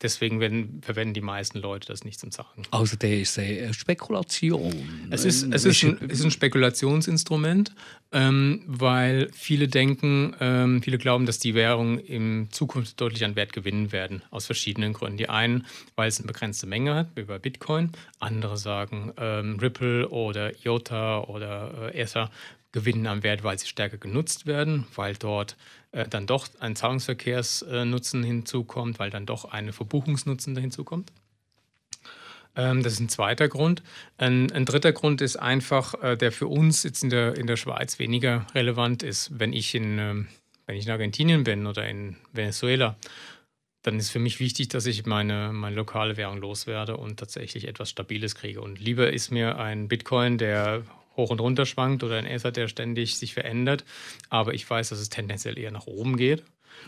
[0.02, 2.66] Deswegen werden, verwenden die meisten Leute das nicht zum Zahlen.
[2.70, 5.08] Also der ist eine Spekulation.
[5.10, 7.74] Es ist, es ist, ein, ist ein Spekulationsinstrument,
[8.12, 13.52] ähm, weil viele denken, ähm, viele glauben, dass die Währungen in Zukunft deutlich an Wert
[13.52, 15.18] gewinnen werden, aus verschiedenen Gründen.
[15.18, 17.92] Die einen, weil es eine begrenzte Menge hat, wie bei Bitcoin.
[18.20, 22.30] Andere sagen, ähm, Ripple oder IOTA oder äh, Ether
[22.78, 25.56] gewinnen am Wert, weil sie stärker genutzt werden, weil dort
[25.90, 31.10] äh, dann doch ein Zahlungsverkehrsnutzen hinzukommt, weil dann doch eine Verbuchungsnutzen hinzukommt.
[32.54, 33.82] Ähm, das ist ein zweiter Grund.
[34.16, 37.56] Ein, ein dritter Grund ist einfach, äh, der für uns jetzt in der, in der
[37.56, 39.40] Schweiz weniger relevant ist.
[39.40, 40.28] Wenn ich, in, ähm,
[40.66, 42.96] wenn ich in Argentinien bin oder in Venezuela,
[43.82, 47.90] dann ist für mich wichtig, dass ich meine, meine lokale Währung loswerde und tatsächlich etwas
[47.90, 48.60] Stabiles kriege.
[48.60, 50.84] Und lieber ist mir ein Bitcoin, der
[51.18, 53.84] hoch und runter schwankt oder ein Ether, der ständig sich verändert.
[54.30, 56.42] Aber ich weiß, dass es tendenziell eher nach oben geht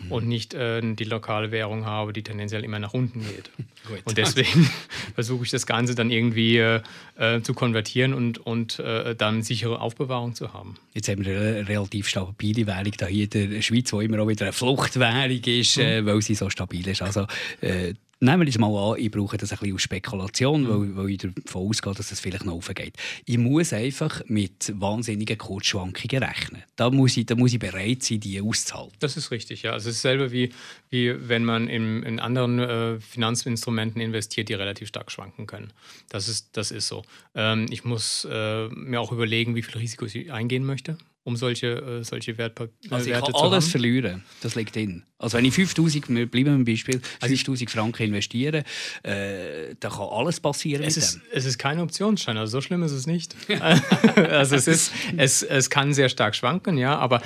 [0.05, 0.13] mhm.
[0.13, 3.51] und nicht äh, die lokale Währung habe, die tendenziell immer nach unten geht.
[4.05, 4.71] und deswegen
[5.15, 6.81] versuche ich das Ganze dann irgendwie äh,
[7.17, 10.77] äh, zu konvertieren und, und äh, dann sichere Aufbewahrung zu haben.
[10.95, 14.29] Jetzt haben wir eine relativ stabile Währung da hier in der Schweiz, die immer auch
[14.29, 16.07] wieder eine Fluchtwährung ist, mhm.
[16.07, 17.03] weil sie so stabil ist.
[17.03, 17.27] Also
[17.61, 21.09] äh, Nehmen wir es mal an, ich brauche das ein bisschen aus Spekulation, weil, weil
[21.09, 22.95] ich davon ausgehe, dass es vielleicht noch aufgeht.
[23.25, 26.63] Ich muss einfach mit wahnsinnigen Kurzschwankungen rechnen.
[26.77, 28.95] Da muss ich, da muss ich bereit sein, die auszuhalten.
[28.99, 29.73] Das ist richtig, ja.
[29.73, 30.51] Also es ist selber wie,
[30.91, 35.73] wie wenn man in, in anderen äh, Finanzinstrumenten investiert, die relativ stark schwanken können.
[36.11, 37.03] Das ist, das ist so.
[37.35, 42.01] Ähm, ich muss äh, mir auch überlegen, wie viel Risiko ich eingehen möchte um solche,
[42.01, 43.53] äh, solche Wertpapiere also Werte zu haben.
[43.53, 45.05] alles verlieren, das liegt in.
[45.19, 48.65] Also wenn ich 5000, wir bleiben beim Beispiel, 5000 also Franken investiere,
[49.03, 52.93] äh, da kann alles passieren es ist, Es ist kein Optionsschein, also so schlimm ist
[52.93, 53.37] es nicht.
[54.17, 57.21] also es, ist, es, es kann sehr stark schwanken, ja, aber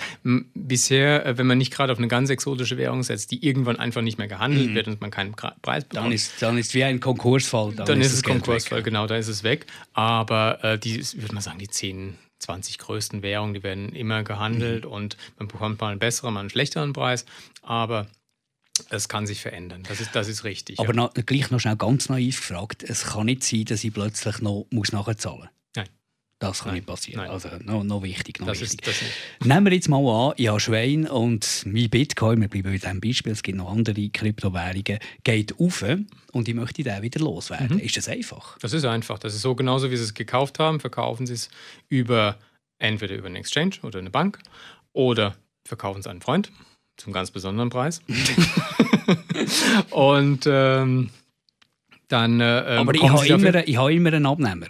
[0.54, 4.02] bisher, äh, wenn man nicht gerade auf eine ganz exotische Währung setzt, die irgendwann einfach
[4.02, 4.74] nicht mehr gehandelt mhm.
[4.74, 6.06] wird und man keinen Preis bekommt.
[6.06, 7.74] Dann ist, dann ist wie ein Konkursfall.
[7.74, 9.66] Dann, dann ist es Konkursfall, genau, da ist es weg.
[9.92, 14.84] Aber äh, die, würde man sagen, die 10 20 größten Währungen, die werden immer gehandelt
[14.84, 14.92] mhm.
[14.92, 17.24] und man bekommt mal einen besseren, mal einen schlechteren Preis.
[17.62, 18.06] Aber
[18.90, 20.78] es kann sich verändern, das ist, das ist richtig.
[20.78, 20.94] Aber ja.
[20.94, 24.66] noch, gleich noch schnell ganz naiv gefragt, es kann nicht sein, dass ich plötzlich noch
[24.70, 25.48] muss nachzahlen muss.
[26.38, 26.74] Das kann Nein.
[26.76, 27.22] nicht passieren.
[27.22, 27.30] Nein.
[27.30, 28.40] Also noch, noch wichtig.
[28.40, 28.86] Noch das wichtig.
[28.86, 32.78] Ist, Nehmen wir jetzt mal an, ich habe Schwein und mein Bitcoin, wir bleiben bei
[32.78, 35.84] diesem Beispiel, es gibt noch andere Kryptowährungen, geht auf
[36.32, 37.76] und ich möchte den wieder loswerden.
[37.76, 37.82] Mhm.
[37.82, 38.58] Ist das einfach?
[38.58, 39.18] Das ist einfach.
[39.18, 41.48] Das ist so genauso, wie Sie es gekauft haben, verkaufen Sie es
[41.88, 42.36] über
[42.78, 44.40] entweder über einen Exchange oder eine Bank
[44.92, 46.50] oder verkaufen Sie einen Freund
[46.96, 48.02] zum ganz besonderen Preis.
[49.90, 51.10] und ähm,
[52.08, 52.40] dann.
[52.40, 52.44] Äh,
[52.78, 54.66] Aber ich habe, immer, ich habe immer einen Abnehmer.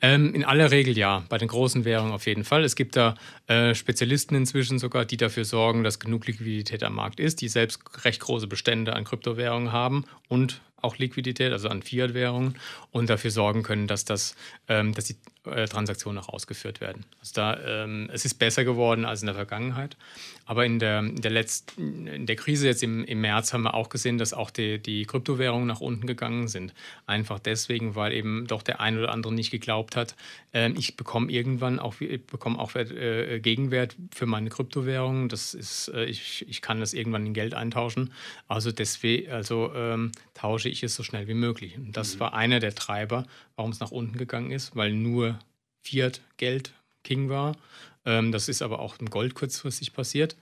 [0.00, 2.64] Ähm, in aller Regel ja, bei den großen Währungen auf jeden Fall.
[2.64, 3.14] Es gibt da
[3.46, 7.80] äh, Spezialisten inzwischen sogar, die dafür sorgen, dass genug Liquidität am Markt ist, die selbst
[8.04, 12.56] recht große Bestände an Kryptowährungen haben und auch Liquidität, also an Fiat-Währungen
[12.92, 14.36] und dafür sorgen können, dass, das,
[14.68, 17.04] ähm, dass die äh, Transaktionen auch ausgeführt werden.
[17.20, 19.96] Also da, ähm, es ist besser geworden als in der Vergangenheit.
[20.46, 23.74] Aber in der, in der, letzten, in der Krise jetzt im, im März haben wir
[23.74, 26.74] auch gesehen, dass auch die, die Kryptowährungen nach unten gegangen sind.
[27.06, 30.14] Einfach deswegen, weil eben doch der ein oder andere nicht geglaubt hat,
[30.52, 31.96] äh, ich bekomme irgendwann auch,
[32.30, 35.28] bekomme auch äh, Gegenwert für meine Kryptowährungen.
[35.28, 38.12] Das ist, äh, ich, ich kann das irgendwann in Geld eintauschen.
[38.48, 41.76] Also deswegen, also ähm, tausche ich es so schnell wie möglich.
[41.76, 42.20] Und das mhm.
[42.20, 45.38] war einer der Treiber, warum es nach unten gegangen ist, weil nur
[45.82, 46.72] Fiat Geld
[47.04, 47.56] King war.
[48.04, 50.36] Ähm, das ist aber auch im Gold kurzfristig passiert.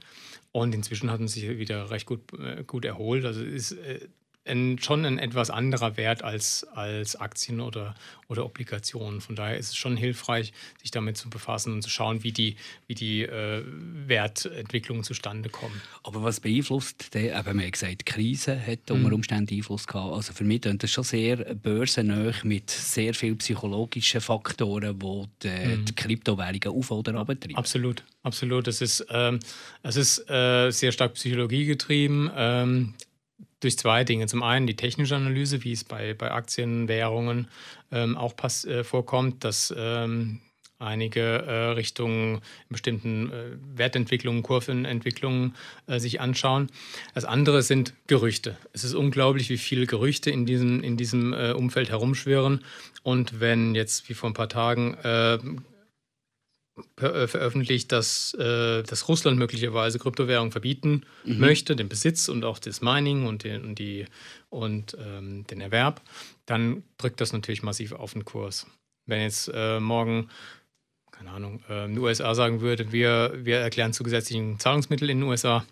[0.53, 3.25] Und inzwischen hat man sich wieder recht gut, äh, gut erholt.
[3.25, 4.09] Also ist, äh,
[4.45, 7.95] ein, schon ein etwas anderer Wert als, als Aktien oder,
[8.29, 9.21] oder Obligationen.
[9.21, 12.57] Von daher ist es schon hilfreich, sich damit zu befassen und zu schauen, wie die,
[12.87, 13.63] wie die äh,
[14.07, 15.81] Wertentwicklungen zustande kommen.
[16.03, 19.15] Aber was beeinflusst, der, eben, wir haben gesagt, die Krise hat unter mhm.
[19.15, 20.13] Umständen Einfluss gehabt.
[20.13, 25.49] Also für mich ist das schon sehr börsennah mit sehr vielen psychologischen Faktoren, die die,
[25.49, 25.85] mhm.
[25.85, 27.57] die Kryptowährungen auf- oder abtreiben.
[27.57, 28.67] Absolut, absolut.
[28.67, 29.39] Es ist, ähm,
[29.83, 32.31] es ist äh, sehr stark psychologiegetrieben.
[32.35, 32.95] Ähm,
[33.63, 34.27] durch zwei Dinge.
[34.27, 37.49] Zum einen die technische Analyse, wie es bei, bei Aktien, Währungen
[37.91, 40.41] ähm, auch pass, äh, vorkommt, dass ähm,
[40.83, 43.45] einige äh, Richtungen, bestimmten äh,
[43.77, 45.55] Wertentwicklungen, Kurvenentwicklungen
[45.87, 46.69] äh, sich anschauen.
[47.15, 48.57] Das andere sind Gerüchte.
[48.73, 52.65] Es ist unglaublich, wie viele Gerüchte in diesem, in diesem äh, Umfeld herumschwirren.
[53.03, 55.39] Und wenn jetzt, wie vor ein paar Tagen, äh,
[56.97, 61.39] veröffentlicht, dass, äh, dass Russland möglicherweise Kryptowährungen verbieten mhm.
[61.39, 64.07] möchte, den Besitz und auch das Mining und den, und die,
[64.49, 66.01] und, ähm, den Erwerb,
[66.47, 68.67] dann drückt das natürlich massiv auf den Kurs.
[69.07, 70.31] Wenn jetzt äh, morgen,
[71.11, 75.67] keine Ahnung, äh, die USA sagen würde, wir, wir erklären zusätzlichen Zahlungsmittel in den USA,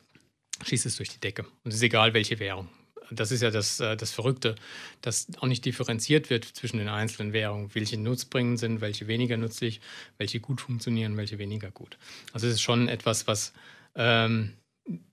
[0.64, 1.44] schießt es durch die Decke.
[1.64, 2.68] Und es ist egal, welche Währung
[3.10, 4.54] das ist ja das, äh, das Verrückte,
[5.02, 9.80] dass auch nicht differenziert wird zwischen den einzelnen Währungen, welche nutzbringend sind, welche weniger nützlich,
[10.18, 11.98] welche gut funktionieren, welche weniger gut.
[12.32, 13.52] Also es ist schon etwas, was
[13.96, 14.52] ähm,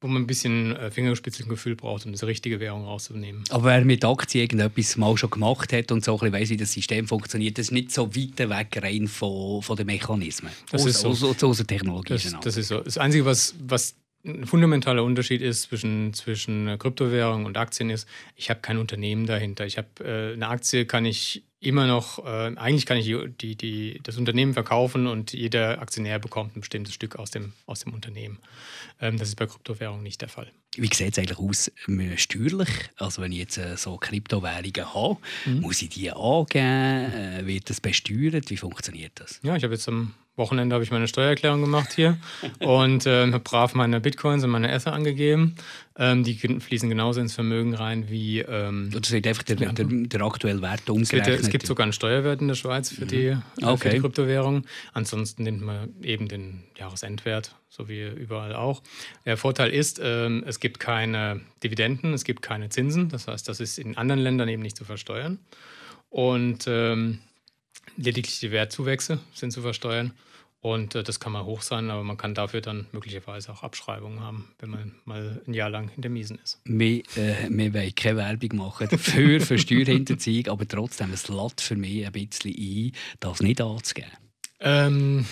[0.02, 3.44] wo man ein bisschen äh, Fingerspitzengefühl braucht, um diese richtige Währung rauszunehmen.
[3.50, 6.72] Aber wer mit Aktien irgendetwas mal schon gemacht hat und so ein weiß, wie das
[6.72, 10.52] System funktioniert, das ist nicht so weit weg rein von, von den Mechanismen.
[10.72, 11.10] Das aus, ist so.
[11.10, 12.14] Aus, aus, aus der Technologie.
[12.14, 12.80] Das, das, ist so.
[12.80, 13.96] Das Einzige, was, was
[14.28, 19.66] ein fundamentaler Unterschied ist zwischen, zwischen Kryptowährung und Aktien ist, ich habe kein Unternehmen dahinter.
[19.66, 24.00] Ich habe äh, eine Aktie kann ich immer noch, äh, eigentlich kann ich die, die,
[24.04, 28.40] das Unternehmen verkaufen und jeder Aktionär bekommt ein bestimmtes Stück aus dem, aus dem Unternehmen.
[29.02, 30.52] Ähm, das ist bei Kryptowährungen nicht der Fall.
[30.76, 31.72] Wie sieht es eigentlich aus
[32.18, 32.70] steuerlich?
[32.98, 35.62] Also wenn ich jetzt äh, so Kryptowährungen habe, mhm.
[35.62, 37.14] muss ich die angeben?
[37.14, 38.50] Äh, wird das besteuert?
[38.50, 39.40] Wie funktioniert das?
[39.42, 42.18] Ja, ich habe jetzt am Wochenende habe ich meine Steuererklärung gemacht hier
[42.60, 45.56] und äh, habe brav meine Bitcoins und meine Ether angegeben.
[45.98, 48.42] Ähm, die fließen genauso ins Vermögen rein wie.
[48.42, 51.28] Ähm, das wird einfach der, der, der aktuelle Wert umgerechnet.
[51.28, 53.68] Es, wird, es gibt sogar einen Steuerwert in der Schweiz für, die, mhm.
[53.68, 53.78] okay.
[53.78, 54.66] für die Kryptowährung.
[54.94, 58.84] Ansonsten nimmt man eben den Jahresendwert, so wie überall auch.
[59.26, 63.10] Der Vorteil ist, ähm, es gibt keine Dividenden, es gibt keine Zinsen.
[63.10, 65.40] Das heißt, das ist in anderen Ländern eben nicht zu versteuern.
[66.10, 67.20] Und ähm,
[67.96, 70.14] lediglich die Wertzuwächse sind zu versteuern.
[70.60, 74.22] Und äh, das kann mal hoch sein, aber man kann dafür dann möglicherweise auch Abschreibungen
[74.22, 76.60] haben, wenn man mal ein Jahr lang in der Miesen ist.
[76.66, 81.76] Wir, äh, wir wollen keine Werbung machen dafür, für Steuerhinterziehung, aber trotzdem, es lädt für
[81.76, 84.12] mich ein bisschen ein, das nicht anzugeben.
[84.60, 85.26] Ähm,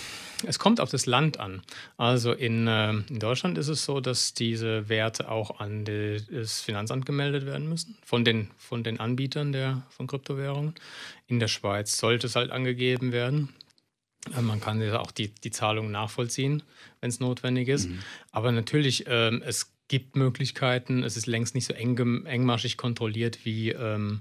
[0.46, 1.62] es kommt auf das Land an.
[1.96, 6.60] Also in, äh, in, Deutschland ist es so, dass diese Werte auch an die, das
[6.60, 10.74] Finanzamt gemeldet werden müssen, von den, von den Anbietern der, von Kryptowährungen.
[11.26, 13.54] In der Schweiz sollte es halt angegeben werden.
[14.36, 16.62] Äh, man kann ja auch die, die Zahlungen nachvollziehen,
[17.00, 17.88] wenn es notwendig ist.
[17.88, 17.98] Mhm.
[18.32, 21.02] Aber natürlich, ähm, es gibt Möglichkeiten.
[21.02, 24.20] Es ist längst nicht so eng, engmaschig kontrolliert wie, ähm,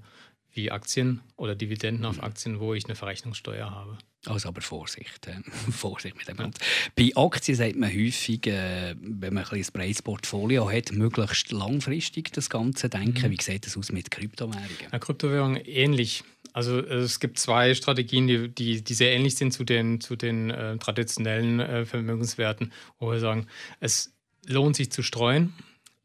[0.52, 2.24] wie Aktien oder Dividenden auf mhm.
[2.24, 3.98] Aktien, wo ich eine Verrechnungssteuer habe.
[4.28, 5.36] Also aber Vorsicht, äh,
[5.72, 6.60] Vorsicht mit dem Ganzen.
[6.96, 12.32] Bei Aktien sagt man häufig, äh, wenn man ein, ein breites Portfolio hat, möglichst langfristig
[12.34, 13.28] das Ganze denken.
[13.28, 13.32] Mhm.
[13.32, 14.70] Wie sieht das aus mit Kryptowährungen?
[14.92, 16.24] Ja, Kryptowährungen ähnlich.
[16.56, 20.52] Also es gibt zwei Strategien, die, die, die sehr ähnlich sind zu den, zu den
[20.52, 23.48] äh, traditionellen äh, Vermögenswerten, wo wir sagen,
[23.82, 24.16] es
[24.48, 25.54] lohnt sich zu streuen.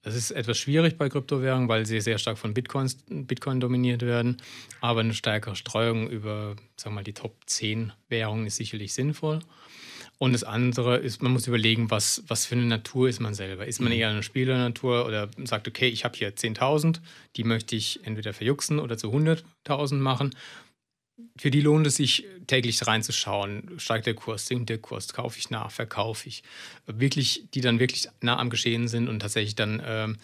[0.02, 4.42] Es ist etwas schwierig bei Kryptowährungen, weil sie sehr stark von Bitcoins, Bitcoin dominiert werden.
[4.80, 9.38] Aber eine stärkere Streuung über sagen wir mal, die Top 10 Währungen ist sicherlich sinnvoll.
[10.22, 13.66] Und das andere ist, man muss überlegen, was, was für eine Natur ist man selber.
[13.66, 13.98] Ist man mhm.
[13.98, 17.00] eher eine Spielernatur oder sagt, okay, ich habe hier 10.000,
[17.36, 20.36] die möchte ich entweder verjuxen oder zu 100.000 machen.
[21.38, 25.48] Für die lohnt es sich täglich reinzuschauen, steigt der Kurs, sinkt der Kurs, kaufe ich
[25.48, 26.42] nach, verkaufe ich.
[26.84, 30.16] Wirklich, die dann wirklich nah am Geschehen sind und tatsächlich dann ähm,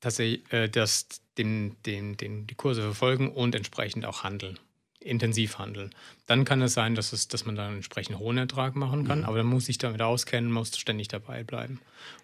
[0.00, 1.06] tatsächlich äh, das,
[1.38, 4.58] den, den, den, die Kurse verfolgen und entsprechend auch handeln
[5.00, 5.90] intensiv handeln.
[6.26, 9.20] Dann kann es sein, dass, es, dass man dann einen entsprechend hohen Ertrag machen kann,
[9.20, 9.24] mhm.
[9.24, 11.80] aber dann muss sich damit auskennen, muss ständig dabei bleiben.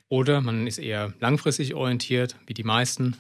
[0.08, 3.16] Oder man ist eher langfristig orientiert, wie die meisten,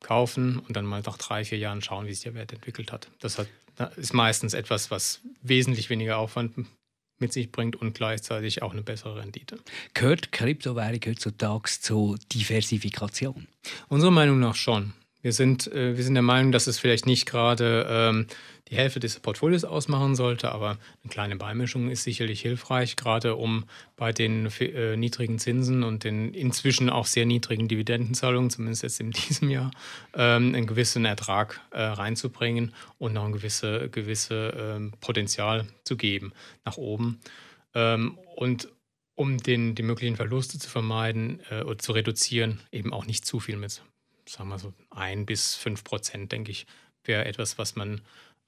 [0.00, 3.08] kaufen und dann mal nach drei, vier Jahren schauen, wie sich der Wert entwickelt hat.
[3.20, 3.48] Das hat,
[3.96, 6.66] ist meistens etwas, was wesentlich weniger Aufwand
[7.18, 9.58] mit sich bringt und gleichzeitig auch eine bessere Rendite.
[9.94, 13.46] Gehört Kryptowährung heutzutage zur Diversifikation?
[13.88, 14.92] Unserer Meinung nach schon.
[15.22, 18.26] Wir sind, äh, wir sind der Meinung, dass es vielleicht nicht gerade ähm,
[18.68, 23.64] die Hälfte des Portfolios ausmachen sollte, aber eine kleine Beimischung ist sicherlich hilfreich, gerade um
[23.96, 29.10] bei den äh, niedrigen Zinsen und den inzwischen auch sehr niedrigen Dividendenzahlungen, zumindest jetzt in
[29.28, 29.70] diesem Jahr,
[30.14, 36.32] ähm, einen gewissen Ertrag äh, reinzubringen und noch ein gewisse, gewisse ähm, Potenzial zu geben
[36.64, 37.20] nach oben.
[37.74, 38.68] Ähm, und
[39.14, 43.40] um den, die möglichen Verluste zu vermeiden äh, oder zu reduzieren, eben auch nicht zu
[43.40, 43.82] viel mit,
[44.26, 46.66] sagen wir so, ein bis fünf Prozent, denke ich,
[47.04, 48.00] wäre etwas, was man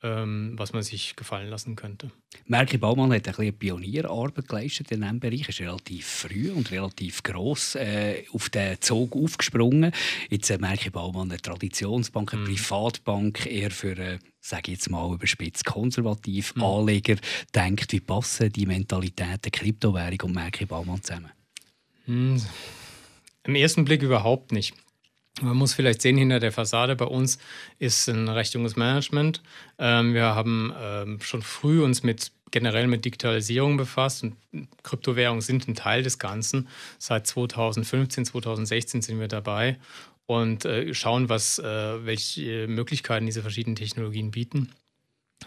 [0.03, 2.11] was man sich gefallen lassen könnte.
[2.45, 5.43] Merke Baumann hat ein bisschen Pionierarbeit geleistet in diesem Bereich.
[5.43, 9.93] Er ist relativ früh und relativ gross äh, auf den Zug aufgesprungen.
[10.29, 12.45] Jetzt äh, Merke Baumann eine Traditionsbank, eine mm.
[12.45, 16.63] Privatbank, eher für äh, sage ich jetzt mal überspitzt konservativ mm.
[16.63, 17.17] Anleger
[17.55, 21.33] denkt, wie passen die Mentalität der Kryptowährung und Merke Baumann zusammen?
[22.07, 22.37] Mm.
[23.45, 24.75] Im ersten Blick überhaupt nicht.
[25.43, 27.39] Man muss vielleicht sehen, hinter der Fassade bei uns
[27.79, 29.43] ist ein recht junges Management.
[29.79, 34.37] Ähm, wir haben ähm, schon früh uns mit generell mit Digitalisierung befasst und
[34.83, 36.69] Kryptowährungen sind ein Teil des Ganzen.
[36.99, 39.79] Seit 2015, 2016 sind wir dabei
[40.25, 44.73] und äh, schauen, was, äh, welche Möglichkeiten diese verschiedenen Technologien bieten.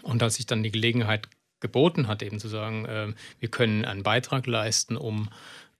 [0.02, 4.02] Und als sich dann die Gelegenheit geboten hat, eben zu sagen, äh, wir können einen
[4.02, 5.30] Beitrag leisten, um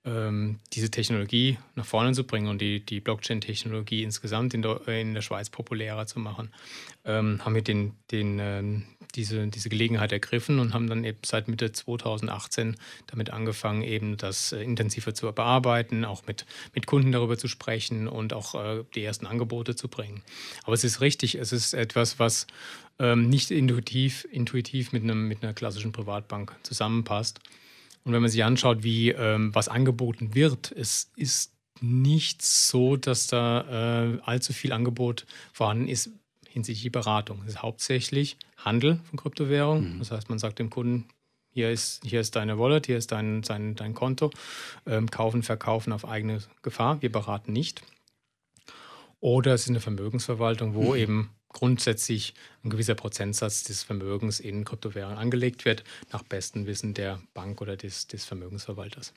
[0.04, 5.12] ähm, diese Technologie nach vorne zu bringen und die, die Blockchain-Technologie insgesamt in der, in
[5.12, 6.50] der Schweiz populärer zu machen,
[7.04, 8.84] ähm, haben wir den, den, ähm,
[9.14, 12.76] diese, diese Gelegenheit ergriffen und haben dann eben seit Mitte 2018
[13.08, 18.08] damit angefangen, eben das äh, intensiver zu bearbeiten, auch mit, mit Kunden darüber zu sprechen
[18.08, 20.22] und auch äh, die ersten Angebote zu bringen.
[20.64, 22.46] Aber es ist richtig, es ist etwas, was
[22.98, 27.40] ähm, nicht intuitiv, intuitiv mit, einem, mit einer klassischen Privatbank zusammenpasst.
[28.04, 33.26] Und wenn man sich anschaut, wie ähm, was angeboten wird, es ist nicht so, dass
[33.26, 36.10] da äh, allzu viel Angebot vorhanden ist
[36.48, 37.42] hinsichtlich Beratung.
[37.42, 39.94] Es ist hauptsächlich Handel von Kryptowährungen.
[39.94, 39.98] Mhm.
[40.00, 41.06] Das heißt, man sagt dem Kunden,
[41.52, 44.30] hier ist, hier ist deine Wallet, hier ist dein, dein, dein Konto.
[44.86, 47.02] Ähm, kaufen, verkaufen auf eigene Gefahr.
[47.02, 47.82] Wir beraten nicht.
[49.20, 50.96] Oder es ist eine Vermögensverwaltung, wo mhm.
[50.96, 52.34] eben grundsätzlich
[52.64, 57.76] ein gewisser Prozentsatz des Vermögens in Kryptowährungen angelegt wird, nach bestem Wissen der Bank oder
[57.76, 59.12] des, des Vermögensverwalters.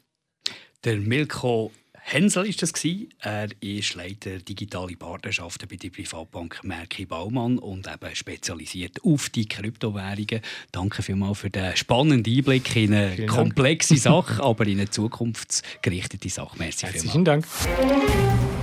[0.83, 1.71] Der Milko
[2.05, 2.73] Hensel ist das
[3.21, 9.47] Er ist Leiter digitale Partnerschaften bei der Privatbank Merki Baumann und eben spezialisiert auf die
[9.47, 10.41] Kryptowährungen.
[10.73, 14.27] Danke vielmals für den spannenden Einblick in eine Vielen komplexe Dank.
[14.27, 16.57] Sache, aber in eine zukunftsgerichtete Sache.
[16.57, 17.23] Merci Herzlichen vielmals.
[17.23, 18.62] Dank.